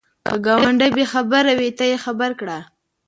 [0.27, 2.57] که ګاونډی بې خبره وي، ته یې خبر کړه